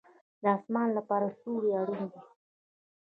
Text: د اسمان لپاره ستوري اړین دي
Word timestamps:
د 0.41 0.43
اسمان 0.57 0.89
لپاره 0.97 1.33
ستوري 1.35 1.71
اړین 1.81 2.05
دي 2.13 2.21